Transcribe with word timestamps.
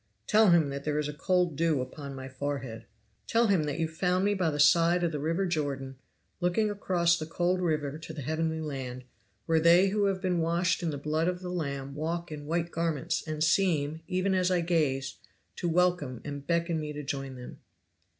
"Tell 0.25 0.49
him 0.49 0.69
that 0.71 0.83
there 0.83 0.97
is 0.97 1.07
a 1.07 1.13
cold 1.13 1.55
dew 1.55 1.79
upon 1.79 2.15
my 2.15 2.27
forehead. 2.27 2.87
"Tell 3.27 3.45
him 3.49 3.65
that 3.65 3.77
you 3.77 3.87
found 3.87 4.25
me 4.25 4.33
by 4.33 4.49
the 4.49 4.59
side 4.59 5.03
of 5.03 5.11
the 5.11 5.19
river 5.19 5.45
Jordan, 5.45 5.95
looking 6.39 6.71
across 6.71 7.19
the 7.19 7.27
cold 7.27 7.61
river 7.61 7.99
to 7.99 8.11
the 8.11 8.23
heavenly 8.23 8.61
land, 8.61 9.03
where 9.45 9.59
they 9.59 9.89
who 9.89 10.05
have 10.05 10.19
been 10.19 10.39
washed 10.39 10.81
in 10.81 10.89
the 10.89 10.97
blood 10.97 11.27
of 11.27 11.41
the 11.41 11.51
Lamb 11.51 11.93
walk 11.93 12.31
in 12.31 12.47
white 12.47 12.71
garments, 12.71 13.21
and 13.27 13.43
seem, 13.43 14.01
even 14.07 14.33
as 14.33 14.49
I 14.49 14.61
gaze, 14.61 15.17
to 15.57 15.69
welcome 15.69 16.19
and 16.25 16.47
beckon 16.47 16.79
me 16.79 16.93
to 16.93 17.03
join 17.03 17.35
them. 17.35 17.59